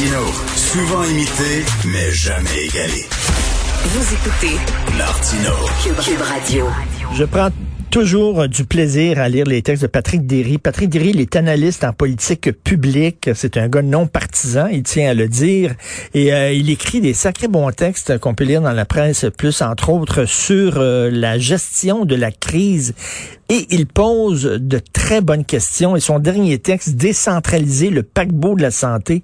[0.00, 3.04] Martino, souvent imité, mais jamais égalé.
[3.84, 4.56] Vous écoutez
[4.96, 5.50] Martino.
[6.02, 6.66] Cube Radio.
[7.12, 7.50] Je prends
[7.90, 10.56] toujours du plaisir à lire les textes de Patrick Derry.
[10.56, 13.28] Patrick Derry, il est analyste en politique publique.
[13.34, 15.74] C'est un gars non partisan, il tient à le dire.
[16.14, 19.60] Et euh, il écrit des sacrés bons textes qu'on peut lire dans la presse, plus
[19.60, 22.94] entre autres sur euh, la gestion de la crise
[23.50, 25.96] et il pose de très bonnes questions.
[25.96, 29.22] Et son dernier texte, Décentraliser le paquebot de la santé,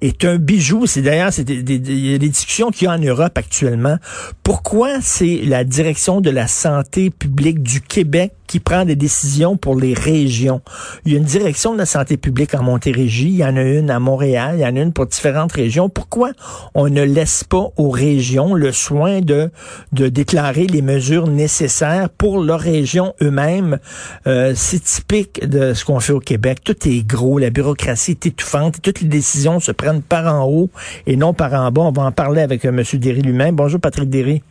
[0.00, 0.86] est un bijou.
[0.86, 3.98] C'est d'ailleurs, c'est des, des, discussions qu'il y a en Europe actuellement.
[4.42, 9.76] Pourquoi c'est la direction de la santé publique du Québec qui prend des décisions pour
[9.76, 10.60] les régions.
[11.04, 13.62] Il y a une direction de la santé publique en Montérégie, il y en a
[13.62, 15.88] une à Montréal, il y en a une pour différentes régions.
[15.88, 16.30] Pourquoi
[16.74, 19.50] on ne laisse pas aux régions le soin de,
[19.92, 23.78] de déclarer les mesures nécessaires pour leurs régions eux-mêmes?
[24.26, 26.58] Euh, c'est typique de ce qu'on fait au Québec.
[26.64, 30.70] Tout est gros, la bureaucratie est étouffante, toutes les décisions se prennent par en haut
[31.06, 31.82] et non par en bas.
[31.82, 32.82] On va en parler avec euh, M.
[33.00, 33.56] Derry lui-même.
[33.56, 34.42] Bonjour Patrick Derry.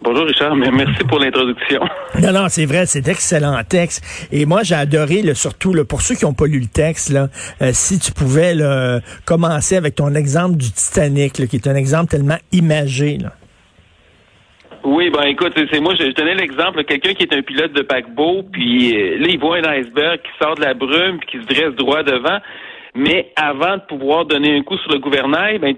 [0.00, 1.80] Bonjour Richard, merci pour l'introduction.
[2.20, 4.02] Non, non, c'est vrai, c'est d'excellents textes.
[4.32, 7.10] Et moi, j'ai adoré, le surtout, là, pour ceux qui n'ont pas lu le texte,
[7.10, 7.28] là,
[7.62, 11.76] euh, si tu pouvais là, commencer avec ton exemple du Titanic, là, qui est un
[11.76, 13.18] exemple tellement imagé.
[13.18, 13.32] Là.
[14.84, 18.44] Oui, ben écoute, c'est moi, je, donnais l'exemple, quelqu'un qui est un pilote de paquebot,
[18.50, 21.54] puis euh, là, il voit un iceberg qui sort de la brume, puis qui se
[21.54, 22.38] dresse droit devant.
[22.94, 25.76] Mais avant de pouvoir donner un coup sur le gouvernail, ben,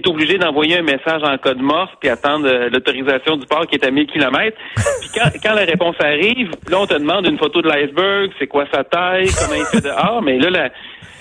[0.00, 3.66] tu es obligé d'envoyer un message en code morse puis attendre euh, l'autorisation du port
[3.66, 4.56] qui est à 1000 km.
[5.00, 8.46] Puis quand, quand, la réponse arrive, là, on te demande une photo de l'iceberg, c'est
[8.46, 10.70] quoi sa taille, comment il fait dehors, mais là, la,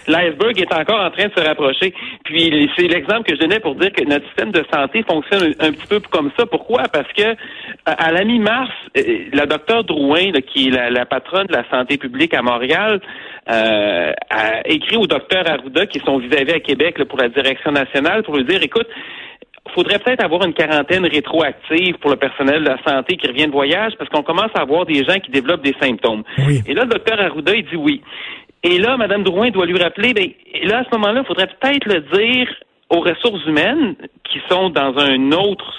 [0.07, 1.93] l'iceberg est encore en train de se rapprocher.
[2.23, 5.71] Puis c'est l'exemple que je donnais pour dire que notre système de santé fonctionne un,
[5.71, 6.45] petit peu comme ça.
[6.45, 6.83] Pourquoi?
[6.91, 7.35] Parce que
[7.85, 9.01] à, la mi-mars, euh,
[9.33, 13.01] la docteur Drouin, qui est la, patronne de la santé publique à Montréal,
[13.49, 17.71] euh, a écrit au docteur Arruda, qui est son vis-à-vis à Québec pour la direction
[17.71, 18.87] nationale, pour lui dire, écoute,
[19.73, 23.51] faudrait peut-être avoir une quarantaine rétroactive pour le personnel de la santé qui revient de
[23.51, 26.23] voyage parce qu'on commence à avoir des gens qui développent des symptômes.
[26.67, 28.01] Et là, le docteur Arruda, il dit oui.
[28.63, 30.29] Et là, Mme Drouin doit lui rappeler, ben,
[30.63, 32.47] là, à ce moment-là, il faudrait peut-être le dire
[32.89, 35.73] aux ressources humaines qui sont dans un autre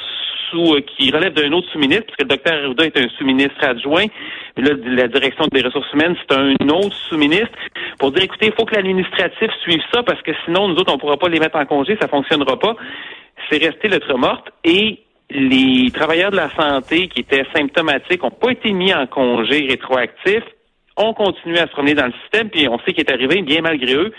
[0.50, 4.06] sous, euh, qui relève d'un autre sous-ministre, puisque le docteur Arruda est un sous-ministre adjoint.
[4.56, 7.58] Là, la direction des ressources humaines, c'est un autre sous-ministre,
[7.98, 10.98] pour dire, écoutez, il faut que l'administratif suive ça, parce que sinon, nous autres, on
[10.98, 12.76] pourra pas les mettre en congé, ça fonctionnera pas.
[13.50, 14.48] C'est resté lettre morte.
[14.64, 15.00] Et
[15.30, 20.42] les travailleurs de la santé qui étaient symptomatiques n'ont pas été mis en congé rétroactif
[20.96, 23.62] ont continué à se promener dans le système, puis on sait qu'il est arrivé, bien
[23.62, 24.12] malgré eux,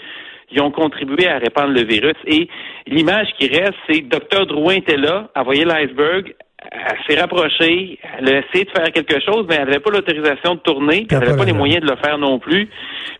[0.51, 2.15] ils ont contribué à répandre le virus.
[2.27, 2.47] Et
[2.87, 4.45] l'image qui reste, c'est que Dr.
[4.47, 6.33] Drouin était là, a voyé l'iceberg,
[6.71, 10.55] elle s'est rapprochée, elle a essayé de faire quelque chose, mais elle n'avait pas l'autorisation
[10.55, 12.69] de tourner, puis elle n'avait pas les moyens de le faire non plus.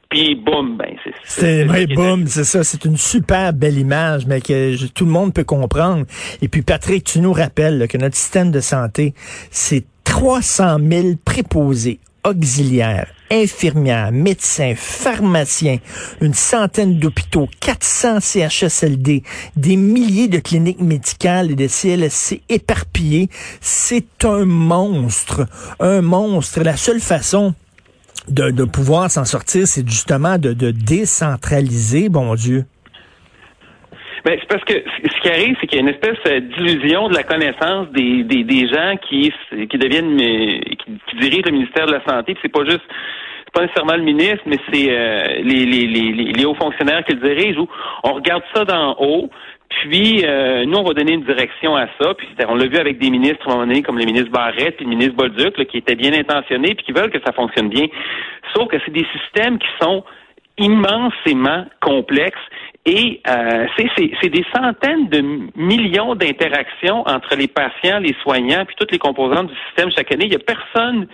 [0.10, 4.42] Puis boum, ben c'est c'est vrai, boum, c'est ça, c'est une super belle image, mais
[4.42, 6.06] que tout le monde peut comprendre.
[6.42, 9.14] Et puis Patrick, tu nous rappelles que notre système de santé,
[9.52, 15.78] c'est 300 000 préposés auxiliaires, infirmières, médecins, pharmaciens,
[16.22, 19.24] une centaine d'hôpitaux, 400 CHSLD,
[19.56, 23.30] des milliers de cliniques médicales et de CLSC éparpillés.
[23.62, 25.48] C'est un monstre,
[25.80, 26.62] un monstre.
[26.64, 27.54] La seule façon
[28.30, 32.66] de, pouvoir s'en sortir, c'est justement de, décentraliser, bon Dieu.
[34.24, 36.18] Ben, c'est parce que ce qui arrive, c'est qu'il y a une espèce
[36.58, 39.32] d'illusion de la connaissance des, gens qui,
[39.70, 40.20] qui deviennent
[40.86, 42.36] qui, dirigent le ministère de la Santé.
[42.42, 42.86] C'est pas juste
[43.54, 47.22] pas nécessairement le ministre, mais c'est euh, les, les, les, les, hauts fonctionnaires qui le
[47.22, 47.68] dirigent où
[48.04, 49.30] on regarde ça d'en haut.
[49.70, 52.14] Puis euh, nous, on va donner une direction à ça.
[52.16, 54.76] Puis on l'a vu avec des ministres à un moment donné, comme le ministre Barrette
[54.80, 57.86] et le ministre Bolduc, qui étaient bien intentionnés puis qui veulent que ça fonctionne bien.
[58.54, 60.04] Sauf que c'est des systèmes qui sont
[60.58, 62.38] immensément complexes
[62.86, 63.66] et euh,
[63.98, 65.22] c'est des centaines de
[65.56, 70.26] millions d'interactions entre les patients, les soignants, puis toutes les composantes du système chaque année.
[70.26, 71.08] Il n'y a personne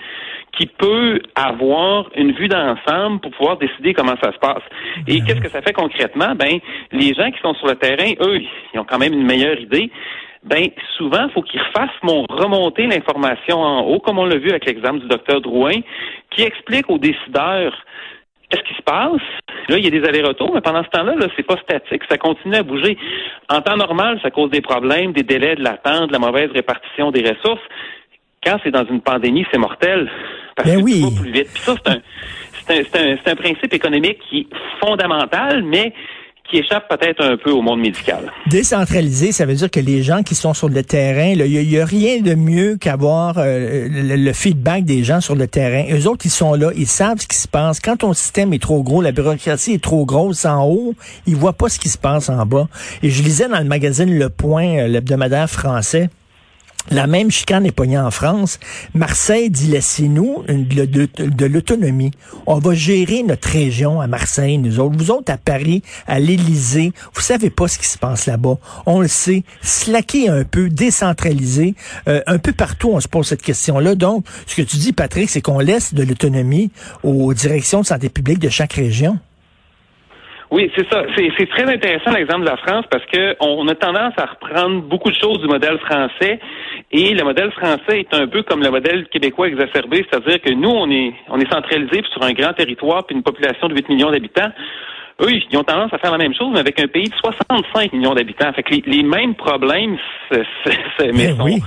[0.57, 4.63] qui peut avoir une vue d'ensemble pour pouvoir décider comment ça se passe.
[5.07, 6.35] Et ben qu'est-ce que ça fait concrètement?
[6.35, 6.59] Ben,
[6.91, 8.41] les gens qui sont sur le terrain, eux,
[8.73, 9.89] ils ont quand même une meilleure idée.
[10.43, 14.49] Ben, souvent, il faut qu'ils fassent mon remonter l'information en haut, comme on l'a vu
[14.49, 15.75] avec l'exemple du docteur Drouin,
[16.31, 17.73] qui explique aux décideurs
[18.51, 19.21] qu'est-ce qui se passe?
[19.69, 22.17] Là, il y a des allers-retours, mais pendant ce temps-là, -là, c'est pas statique, ça
[22.17, 22.97] continue à bouger.
[23.49, 27.11] En temps normal, ça cause des problèmes, des délais de l'attente, de la mauvaise répartition
[27.11, 27.63] des ressources.
[28.43, 30.09] Quand c'est dans une pandémie, c'est mortel.
[30.55, 31.01] Parce ben que oui.
[31.01, 31.49] va plus vite.
[31.53, 32.01] Puis ça, c'est un,
[32.51, 34.47] c'est un, un, un, principe économique qui est
[34.79, 35.93] fondamental, mais
[36.51, 38.31] qui échappe peut-être un peu au monde médical.
[38.47, 41.85] Décentraliser, ça veut dire que les gens qui sont sur le terrain, il n'y a,
[41.85, 45.85] rien de mieux qu'avoir euh, le, feedback des gens sur le terrain.
[45.95, 47.79] Eux autres, ils sont là, ils savent ce qui se passe.
[47.79, 50.93] Quand ton système est trop gros, la bureaucratie est trop grosse en haut,
[51.25, 52.67] ils voient pas ce qui se passe en bas.
[53.01, 56.09] Et je lisais dans le magazine Le Point, euh, l'hebdomadaire français,
[56.89, 58.59] la même chicane est pognée en France.
[58.93, 62.11] Marseille dit laissez-nous de, l'autonomie.
[62.47, 64.95] On va gérer notre région à Marseille, nous autres.
[64.97, 68.57] Vous autres à Paris, à l'Élysée, vous savez pas ce qui se passe là-bas.
[68.85, 69.43] On le sait.
[69.61, 71.75] Slacker un peu, décentraliser.
[72.07, 73.95] Euh, un peu partout, on se pose cette question-là.
[73.95, 76.71] Donc, ce que tu dis, Patrick, c'est qu'on laisse de l'autonomie
[77.03, 79.19] aux directions de santé publique de chaque région.
[80.51, 81.03] Oui, c'est ça.
[81.15, 85.09] C'est très intéressant l'exemple de la France parce que on a tendance à reprendre beaucoup
[85.09, 86.41] de choses du modèle français
[86.91, 90.69] et le modèle français est un peu comme le modèle québécois exacerbé, c'est-à-dire que nous
[90.69, 94.11] on est on est centralisé sur un grand territoire puis une population de 8 millions
[94.11, 94.51] d'habitants.
[95.21, 97.93] Eux, ils ont tendance à faire la même chose, mais avec un pays de 65
[97.93, 98.51] millions d'habitants.
[98.53, 99.97] Fait que les, mêmes problèmes
[100.99, 101.59] mais ben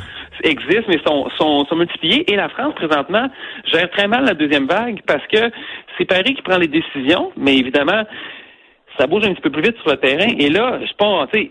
[0.42, 2.30] existent, mais sont, sont, sont multipliés.
[2.32, 3.28] Et la France, présentement,
[3.72, 5.52] gère très mal la deuxième vague parce que
[5.96, 8.02] c'est Paris qui prend les décisions, mais évidemment,
[8.98, 10.32] ça bouge un petit peu plus vite sur le terrain.
[10.38, 11.50] Et là, je pense, tu sais,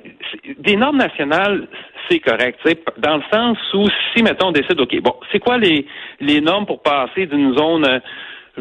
[0.59, 1.67] des normes nationales,
[2.09, 5.39] c'est correct, tu sais, dans le sens où si, mettons, on décide, OK, bon, c'est
[5.39, 5.85] quoi les,
[6.19, 7.99] les normes pour passer d'une zone euh,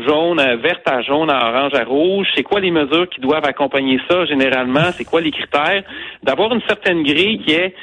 [0.07, 2.27] jaune verte à jaune à orange à rouge?
[2.35, 4.91] C'est quoi les mesures qui doivent accompagner ça généralement?
[4.93, 5.83] C'est quoi les critères?
[6.23, 7.75] D'avoir une certaine grille qui est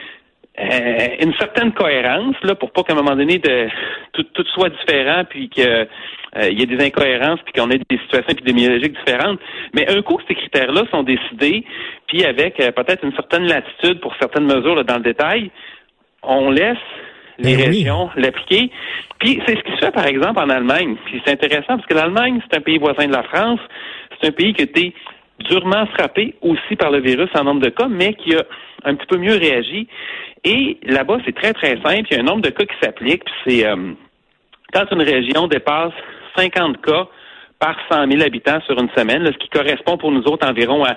[0.60, 3.70] euh, une certaine cohérence là pour pas qu'à un moment donné de
[4.12, 7.80] tout, tout soit différent puis que euh, il y ait des incohérences puis qu'on ait
[7.90, 9.40] des situations épidémiologiques différentes.
[9.74, 11.64] Mais un coup ces critères-là sont décidés,
[12.08, 15.50] puis avec euh, peut-être une certaine latitude pour certaines mesures là, dans le détail,
[16.24, 16.78] on laisse
[17.38, 18.70] les ben régions l'appliquer.
[19.20, 20.98] Puis c'est ce qui se fait par exemple en Allemagne.
[21.06, 23.62] Puis c'est intéressant parce que l'Allemagne c'est un pays voisin de la France,
[24.20, 24.94] c'est un pays qui a été
[25.40, 28.44] durement frappé aussi par le virus en nombre de cas, mais qui a
[28.84, 29.88] un petit peu mieux réagi.
[30.44, 32.08] Et là-bas, c'est très, très simple.
[32.12, 33.24] Il y a un nombre de cas qui s'applique.
[33.46, 33.94] c'est euh,
[34.74, 35.94] quand une région dépasse
[36.38, 37.08] 50 cas
[37.60, 40.96] par 100 000 habitants sur une semaine, ce qui correspond pour nous autres environ à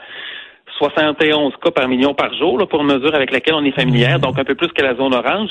[0.78, 4.18] 71 cas par million par jour, là, pour une mesure avec laquelle on est familière,
[4.18, 5.50] donc un peu plus que la zone orange.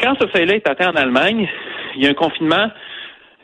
[0.00, 1.48] Quand ce seuil-là est atteint en Allemagne,
[1.96, 2.70] il y a un confinement,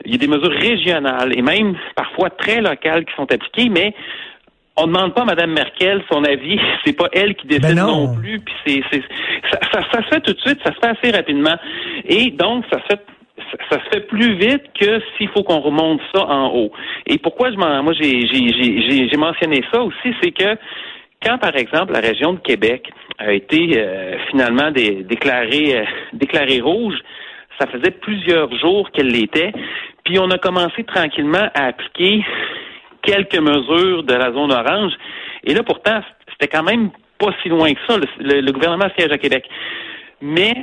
[0.05, 3.93] il y a des mesures régionales et même parfois très locales qui sont appliquées, mais
[4.79, 6.59] on ne demande pas à Mme Merkel son avis.
[6.85, 8.15] C'est pas elle qui décide ben non.
[8.15, 8.39] plus.
[8.39, 9.03] Puis c'est, c'est
[9.51, 11.55] ça, ça, se fait tout de suite, ça se fait assez rapidement.
[12.05, 13.01] Et donc, ça se fait
[13.71, 16.71] ça se fait plus vite que s'il faut qu'on remonte ça en haut.
[17.07, 20.55] Et pourquoi je m'en, moi j'ai, j'ai, j'ai, mentionné ça aussi, c'est que
[21.23, 26.97] quand par exemple la région de Québec a été euh, finalement déclarée euh, déclarée rouge,
[27.59, 29.51] ça faisait plusieurs jours qu'elle l'était,
[30.03, 32.23] puis on a commencé tranquillement à appliquer
[33.01, 34.93] quelques mesures de la zone orange.
[35.43, 36.01] Et là, pourtant,
[36.31, 37.97] c'était quand même pas si loin que ça.
[38.19, 39.47] Le, gouvernement siège à Québec.
[40.21, 40.53] Mais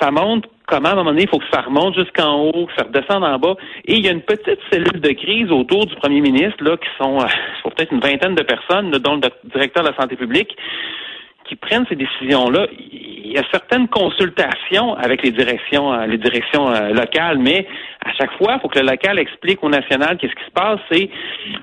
[0.00, 2.72] ça montre comment, à un moment donné, il faut que ça remonte jusqu'en haut, que
[2.76, 3.56] ça redescende en bas.
[3.86, 6.88] Et il y a une petite cellule de crise autour du premier ministre, là, qui
[6.98, 7.26] sont, euh,
[7.70, 10.56] peut-être une vingtaine de personnes, dont le directeur de la santé publique,
[11.44, 12.66] qui prennent ces décisions-là.
[12.90, 17.66] Il y a certaines consultations avec les directions, euh, les directions euh, locales, mais
[18.04, 20.80] à chaque fois, il faut que le local explique au national qu'est-ce qui se passe.
[20.90, 21.10] Et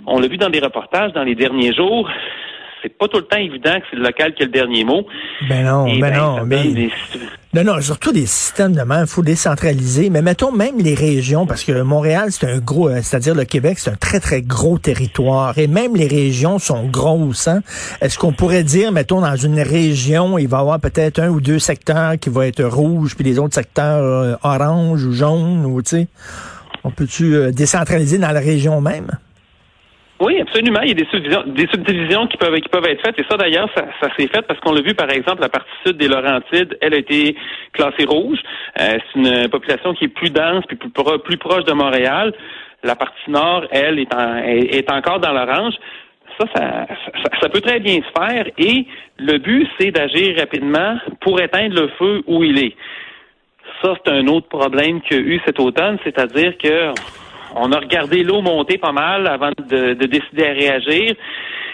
[0.08, 2.10] on l'a vu dans des reportages dans les derniers jours
[2.82, 5.06] c'est pas tout le temps évident que c'est le local qui a le dernier mot.
[5.48, 6.90] Ben non, ben, ben non, mais...
[7.52, 10.12] Non, non, surtout des systèmes de main, il faut décentraliser.
[10.12, 13.80] Mais mettons même les régions, parce que Montréal, c'est un gros, euh, c'est-à-dire le Québec,
[13.80, 15.58] c'est un très, très gros territoire.
[15.58, 17.48] Et même les régions sont grosses.
[17.48, 17.62] Hein?
[18.02, 21.42] Est-ce qu'on pourrait dire, mettons, dans une région, il va y avoir peut-être un ou
[21.42, 25.82] deux secteurs qui vont être rouges, puis les autres secteurs euh, orange ou jaune, ou
[25.82, 26.08] tu sais,
[26.84, 29.08] on peut-tu euh, décentraliser dans la région même?
[30.20, 30.82] Oui, absolument.
[30.82, 33.18] Il y a des subdivisions, qui peuvent être faites.
[33.18, 35.72] Et ça, d'ailleurs, ça, ça s'est fait parce qu'on l'a vu, par exemple, la partie
[35.86, 37.38] sud des Laurentides, elle a été
[37.72, 38.40] classée rouge.
[38.80, 42.34] Euh, c'est une population qui est plus dense puis plus, proche de Montréal.
[42.84, 45.76] La partie nord, elle, est, en, est, encore dans l'orange.
[46.38, 46.86] Ça ça,
[47.42, 48.46] ça, peut très bien se faire.
[48.58, 48.86] Et
[49.18, 52.76] le but, c'est d'agir rapidement pour éteindre le feu où il est.
[53.82, 56.94] Ça, c'est un autre problème qu'il y a eu cet automne, c'est-à-dire que
[57.56, 61.16] on a regardé l'eau monter pas mal avant de, décider à réagir.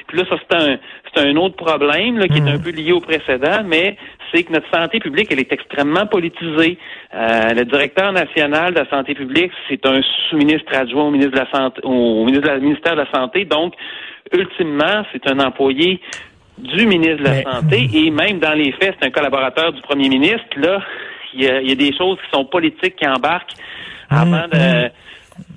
[0.08, 0.78] Puis là, ça, c'est un,
[1.14, 2.62] c'est un autre problème qui est un hmm.
[2.62, 3.98] peu lié au précédent, mais
[4.32, 6.78] c'est que notre santé publique, elle est extrêmement politisée.
[7.14, 11.40] Euh, le directeur national de la santé publique, c'est un sous-ministre adjoint au ministre de
[11.40, 13.46] la santé, au ministre de ministère de la Santé.
[13.46, 13.74] Donc,
[14.34, 16.02] ultimement, c'est un employé
[16.58, 20.10] du ministre de la Santé et même dans les faits, c'est un collaborateur du premier
[20.10, 20.46] ministre.
[20.58, 20.82] Là,
[21.34, 23.54] il y a, des choses qui sont politiques qui embarquent
[24.10, 24.90] hmm, avant de...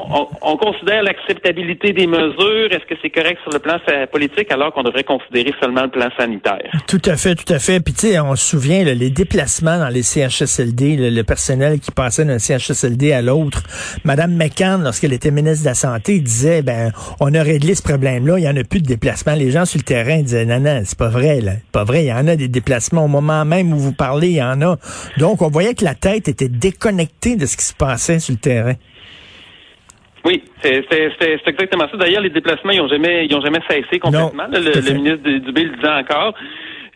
[0.00, 2.72] On, considère l'acceptabilité des mesures.
[2.72, 3.78] Est-ce que c'est correct sur le plan
[4.10, 6.70] politique alors qu'on devrait considérer seulement le plan sanitaire?
[6.86, 7.80] Tout à fait, tout à fait.
[7.80, 12.24] Puis tu sais, on se souvient les déplacements dans les CHSLD, le, personnel qui passait
[12.24, 13.62] d'un CHSLD à l'autre.
[14.04, 18.38] Madame McCann, lorsqu'elle était ministre de la Santé, disait ben on a réglé ce problème-là,
[18.38, 19.34] il y en a plus de déplacements.
[19.34, 21.52] Les gens sur le terrain disaient non, non, c'est pas vrai, là.
[21.72, 24.36] Pas vrai, il y en a des déplacements au moment même où vous parlez, il
[24.36, 24.76] y en a.
[25.18, 28.40] Donc on voyait que la tête était déconnectée de ce qui se passait sur le
[28.40, 28.74] terrain.
[30.28, 30.84] Oui, c'est
[31.46, 31.96] exactement ça.
[31.96, 34.44] D'ailleurs, les déplacements, ils n'ont jamais, ils ont jamais cessé complètement.
[34.52, 36.34] le, ministre Dubé le disait encore.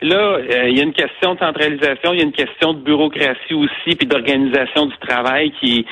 [0.03, 2.79] Là, euh, il y a une question de centralisation, il y a une question de
[2.79, 5.83] bureaucratie aussi, puis d'organisation du travail qui,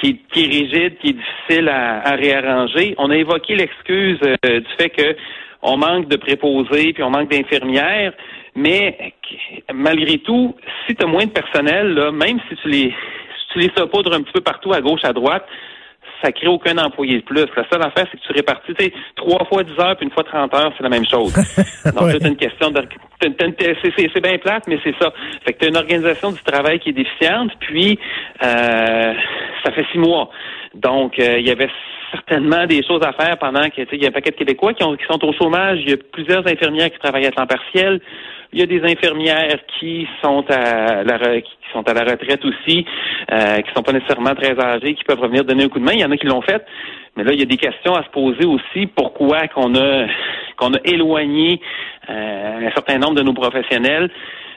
[0.00, 2.94] qui, qui, est rigide, qui est difficile à, réarranger.
[2.96, 5.16] On a évoqué l'excuse euh, du fait que
[5.60, 8.14] on manque de préposés, puis on manque d'infirmières,
[8.54, 9.12] mais
[9.74, 13.58] malgré tout, si tu as moins de personnel, là, même si tu les si tu
[13.58, 15.46] les saupoudres un petit peu partout à gauche, à droite,
[16.22, 17.46] ça crée aucun employé de plus.
[17.56, 20.12] La seule affaire, c'est que tu répartis, tu sais, trois fois 10 heures puis une
[20.12, 21.32] fois 30 heures, c'est la même chose.
[21.96, 22.82] Donc, c'est une question de...
[23.20, 25.12] C'est bien plate, mais c'est ça.
[25.44, 27.98] Fait que tu as une organisation du travail qui est déficiente, puis
[28.42, 29.14] euh,
[29.64, 30.30] ça fait six mois.
[30.74, 31.70] Donc, euh, il y avait
[32.10, 34.84] certainement des choses à faire pendant que il y a un paquet de Québécois qui,
[34.84, 35.80] ont, qui sont au chômage.
[35.82, 38.00] Il y a plusieurs infirmières qui travaillent à temps partiel.
[38.52, 42.86] Il y a des infirmières qui sont à la qui sont à la retraite aussi,
[43.30, 45.92] euh, qui sont pas nécessairement très âgées, qui peuvent revenir donner un coup de main.
[45.92, 46.64] Il y en a qui l'ont fait.
[47.16, 48.86] Mais là, il y a des questions à se poser aussi.
[48.86, 50.06] Pourquoi qu'on a
[50.56, 51.60] qu'on a éloigné
[52.08, 54.10] euh, un certain nombre de nos professionnels?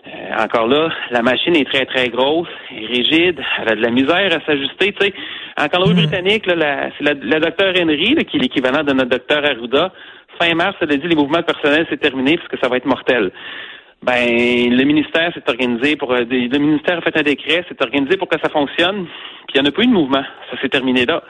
[0.08, 4.36] Euh, encore là, la machine est très, très grosse, rigide, elle a de la misère
[4.36, 4.94] à s'ajuster.
[4.94, 5.14] Tu sais,
[5.58, 9.92] en Colombie-Britannique, là, c'est la docteur Henry, qui est l'équivalent de notre docteur Arruda.
[10.40, 12.78] Fin mars, elle a dit les mouvements de personnel, c'est terminé parce que ça va
[12.78, 13.32] être mortel.
[14.04, 18.18] Ben, le ministère s'est organisé pour euh, le ministère a fait un décret, s'est organisé
[18.18, 19.06] pour que ça fonctionne.
[19.48, 20.24] Puis il n'y en a pas eu de mouvement.
[20.50, 21.22] Ça s'est terminé là.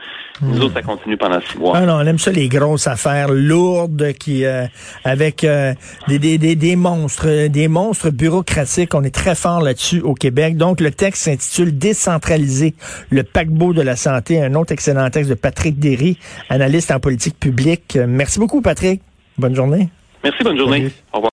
[0.42, 0.62] Nous hmm.
[0.62, 1.74] autres, ça continue pendant six mois.
[1.76, 4.68] Ah non, on aime ça les grosses affaires lourdes qui euh,
[5.04, 5.74] avec euh,
[6.08, 8.96] des, des, des, des, monstres, des monstres bureaucratiques.
[8.96, 10.56] On est très fort là-dessus au Québec.
[10.56, 12.74] Donc le texte s'intitule Décentraliser
[13.10, 14.42] le paquebot de la santé.
[14.42, 16.18] Un autre excellent texte de Patrick Derry,
[16.50, 17.98] analyste en politique publique.
[18.08, 19.02] Merci beaucoup, Patrick.
[19.38, 19.90] Bonne journée.
[20.24, 20.88] Merci, bonne journée.
[21.12, 21.30] Au revoir.